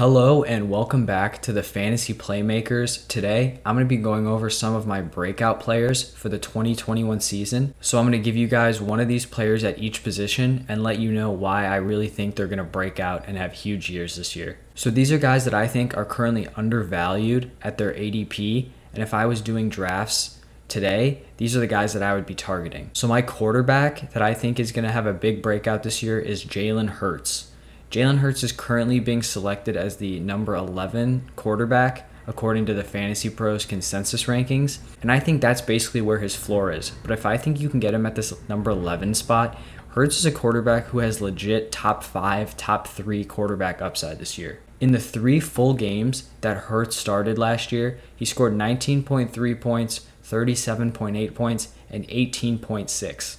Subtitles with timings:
[0.00, 3.06] Hello and welcome back to the Fantasy Playmakers.
[3.06, 7.20] Today, I'm going to be going over some of my breakout players for the 2021
[7.20, 7.74] season.
[7.82, 10.82] So, I'm going to give you guys one of these players at each position and
[10.82, 13.90] let you know why I really think they're going to break out and have huge
[13.90, 14.58] years this year.
[14.74, 18.70] So, these are guys that I think are currently undervalued at their ADP.
[18.94, 22.34] And if I was doing drafts today, these are the guys that I would be
[22.34, 22.88] targeting.
[22.94, 26.18] So, my quarterback that I think is going to have a big breakout this year
[26.18, 27.49] is Jalen Hurts.
[27.90, 33.28] Jalen Hurts is currently being selected as the number 11 quarterback according to the Fantasy
[33.28, 34.78] Pros consensus rankings.
[35.02, 36.90] And I think that's basically where his floor is.
[37.02, 39.58] But if I think you can get him at this number 11 spot,
[39.88, 44.60] Hurts is a quarterback who has legit top five, top three quarterback upside this year.
[44.78, 51.34] In the three full games that Hurts started last year, he scored 19.3 points, 37.8
[51.34, 53.36] points, and 18.6.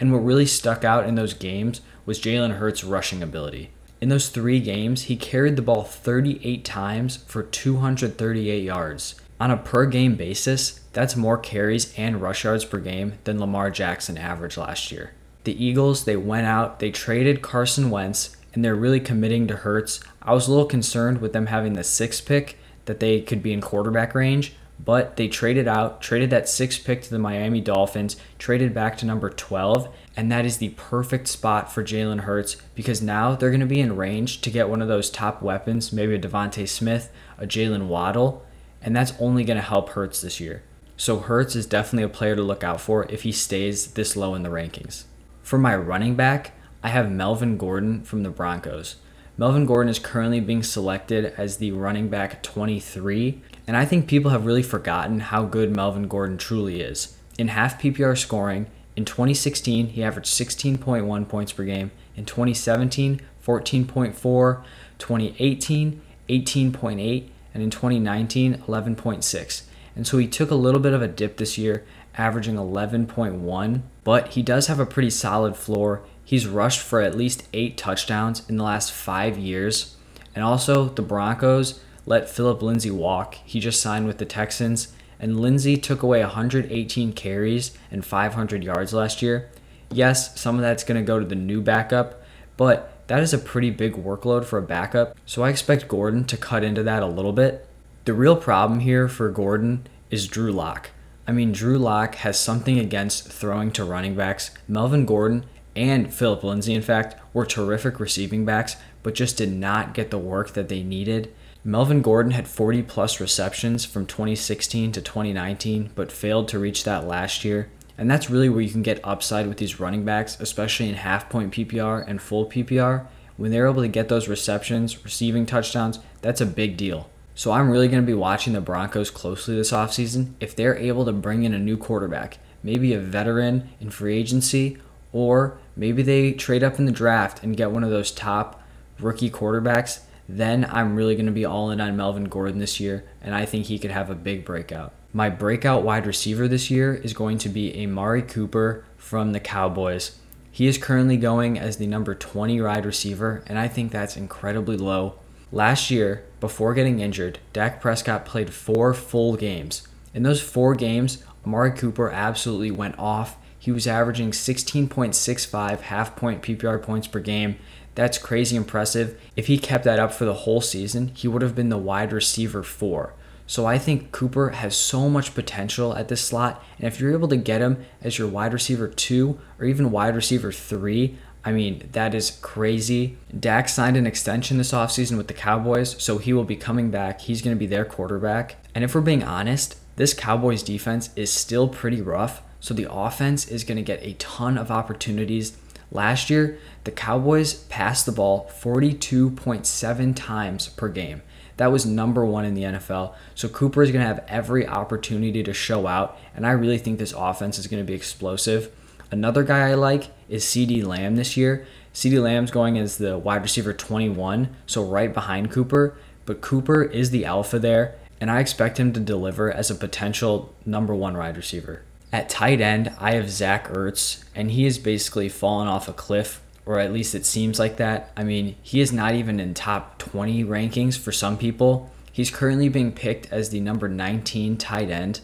[0.00, 3.70] And what really stuck out in those games was Jalen Hurts' rushing ability.
[4.00, 9.16] In those three games, he carried the ball 38 times for 238 yards.
[9.38, 13.70] On a per game basis, that's more carries and rush yards per game than Lamar
[13.70, 15.12] Jackson averaged last year.
[15.44, 20.00] The Eagles, they went out, they traded Carson Wentz, and they're really committing to Hurts.
[20.22, 23.52] I was a little concerned with them having the sixth pick that they could be
[23.52, 28.16] in quarterback range, but they traded out, traded that sixth pick to the Miami Dolphins,
[28.38, 33.02] traded back to number 12, and that is the perfect spot for Jalen Hurts because
[33.02, 36.14] now they're going to be in range to get one of those top weapons, maybe
[36.14, 38.44] a DeVonta Smith, a Jaylen Waddle,
[38.82, 40.62] and that's only going to help Hurts this year.
[40.96, 44.34] So Hurts is definitely a player to look out for if he stays this low
[44.34, 45.04] in the rankings.
[45.42, 48.96] For my running back, I have Melvin Gordon from the Broncos.
[49.38, 54.30] Melvin Gordon is currently being selected as the running back 23, and I think people
[54.30, 57.16] have really forgotten how good Melvin Gordon truly is.
[57.38, 61.90] In half PPR scoring, in 2016, he averaged 16.1 points per game.
[62.16, 64.64] In 2017, 14.4,
[64.98, 69.62] 2018, 18.8, and in 2019, 11.6.
[69.94, 71.84] And so he took a little bit of a dip this year,
[72.16, 76.02] averaging 11.1, but he does have a pretty solid floor.
[76.24, 79.96] He's rushed for at least eight touchdowns in the last five years.
[80.34, 83.34] And also, the Broncos let Philip Lindsay walk.
[83.44, 88.92] He just signed with the Texans, and Lindsay took away 118 carries and 500 yards
[88.94, 89.50] last year.
[89.90, 92.22] Yes, some of that's going to go to the new backup,
[92.56, 96.36] but that is a pretty big workload for a backup, so I expect Gordon to
[96.36, 97.68] cut into that a little bit.
[98.04, 100.90] The real problem here for Gordon is Drew Lock.
[101.26, 104.52] I mean, Drew Lock has something against throwing to running backs.
[104.68, 105.44] Melvin Gordon
[105.74, 110.18] and Philip Lindsay, in fact, were terrific receiving backs, but just did not get the
[110.18, 111.32] work that they needed.
[111.66, 117.08] Melvin Gordon had 40 plus receptions from 2016 to 2019, but failed to reach that
[117.08, 117.68] last year.
[117.98, 121.28] And that's really where you can get upside with these running backs, especially in half
[121.28, 123.08] point PPR and full PPR.
[123.36, 127.10] When they're able to get those receptions, receiving touchdowns, that's a big deal.
[127.34, 130.34] So I'm really going to be watching the Broncos closely this offseason.
[130.38, 134.78] If they're able to bring in a new quarterback, maybe a veteran in free agency,
[135.12, 138.62] or maybe they trade up in the draft and get one of those top
[139.00, 143.04] rookie quarterbacks, then I'm really going to be all in on Melvin Gordon this year,
[143.20, 144.92] and I think he could have a big breakout.
[145.12, 150.18] My breakout wide receiver this year is going to be Amari Cooper from the Cowboys.
[150.50, 154.76] He is currently going as the number 20 wide receiver, and I think that's incredibly
[154.76, 155.14] low.
[155.52, 159.86] Last year, before getting injured, Dak Prescott played four full games.
[160.12, 166.40] In those four games, Amari Cooper absolutely went off he was averaging 16.65 half point
[166.40, 167.56] PPR points per game.
[167.96, 169.20] That's crazy impressive.
[169.34, 172.12] If he kept that up for the whole season, he would have been the wide
[172.12, 173.14] receiver four.
[173.44, 176.62] So I think Cooper has so much potential at this slot.
[176.78, 180.14] And if you're able to get him as your wide receiver two or even wide
[180.14, 183.18] receiver three, I mean, that is crazy.
[183.36, 187.22] Dak signed an extension this offseason with the Cowboys, so he will be coming back.
[187.22, 188.58] He's going to be their quarterback.
[188.76, 192.44] And if we're being honest, this Cowboys defense is still pretty rough.
[192.60, 195.56] So the offense is going to get a ton of opportunities.
[195.90, 201.22] Last year, the Cowboys passed the ball 42.7 times per game.
[201.56, 203.14] That was number one in the NFL.
[203.34, 206.98] So Cooper is going to have every opportunity to show out, and I really think
[206.98, 208.70] this offense is going to be explosive.
[209.10, 211.66] Another guy I like is CeeDee Lamb this year.
[211.94, 217.10] CeeDee Lamb's going as the wide receiver 21, so right behind Cooper, but Cooper is
[217.10, 221.36] the alpha there, and I expect him to deliver as a potential number one wide
[221.36, 221.82] receiver.
[222.16, 226.40] At tight end, I have Zach Ertz, and he has basically fallen off a cliff,
[226.64, 228.10] or at least it seems like that.
[228.16, 231.92] I mean, he is not even in top 20 rankings for some people.
[232.10, 235.20] He's currently being picked as the number 19 tight end,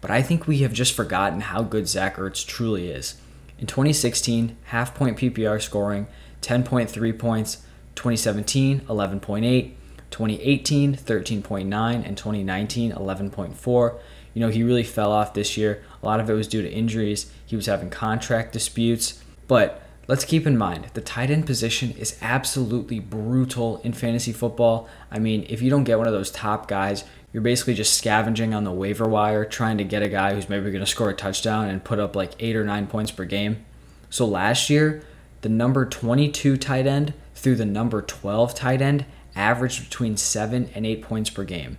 [0.00, 3.16] but I think we have just forgotten how good Zach Ertz truly is.
[3.58, 6.06] In 2016, half point PPR scoring,
[6.42, 7.56] 10.3 points,
[7.96, 9.72] 2017, 11.8,
[10.12, 13.98] 2018, 13.9, and 2019, 11.4.
[14.32, 15.82] You know, he really fell off this year.
[16.06, 17.32] A lot of it was due to injuries.
[17.44, 19.24] He was having contract disputes.
[19.48, 24.88] But let's keep in mind the tight end position is absolutely brutal in fantasy football.
[25.10, 28.54] I mean, if you don't get one of those top guys, you're basically just scavenging
[28.54, 31.14] on the waiver wire trying to get a guy who's maybe going to score a
[31.14, 33.66] touchdown and put up like eight or nine points per game.
[34.08, 35.02] So last year,
[35.40, 40.86] the number 22 tight end through the number 12 tight end averaged between seven and
[40.86, 41.78] eight points per game.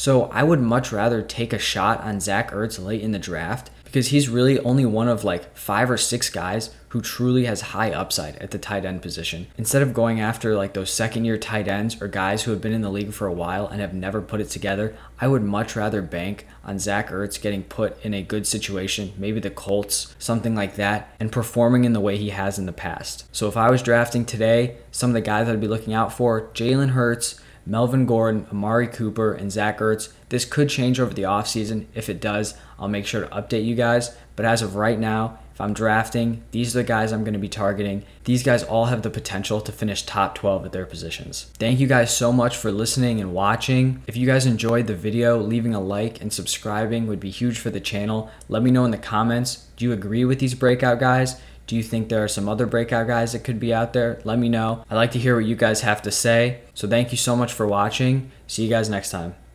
[0.00, 3.68] So I would much rather take a shot on Zach Ertz late in the draft
[3.84, 7.90] because he's really only one of like five or six guys who truly has high
[7.90, 9.48] upside at the tight end position.
[9.58, 12.72] Instead of going after like those second year tight ends or guys who have been
[12.72, 15.76] in the league for a while and have never put it together, I would much
[15.76, 20.54] rather bank on Zach Ertz getting put in a good situation, maybe the Colts, something
[20.54, 23.26] like that, and performing in the way he has in the past.
[23.36, 26.48] So if I was drafting today, some of the guys I'd be looking out for
[26.54, 30.12] Jalen Hurts, Melvin Gordon, Amari Cooper, and Zach Ertz.
[30.28, 31.86] This could change over the offseason.
[31.94, 34.16] If it does, I'll make sure to update you guys.
[34.36, 37.38] But as of right now, if I'm drafting, these are the guys I'm going to
[37.38, 38.04] be targeting.
[38.24, 41.50] These guys all have the potential to finish top 12 at their positions.
[41.58, 44.02] Thank you guys so much for listening and watching.
[44.06, 47.68] If you guys enjoyed the video, leaving a like and subscribing would be huge for
[47.68, 48.30] the channel.
[48.48, 49.66] Let me know in the comments.
[49.76, 51.38] Do you agree with these breakout guys?
[51.70, 54.20] Do you think there are some other breakout guys that could be out there?
[54.24, 54.84] Let me know.
[54.90, 56.62] I'd like to hear what you guys have to say.
[56.74, 58.32] So thank you so much for watching.
[58.48, 59.36] See you guys next time.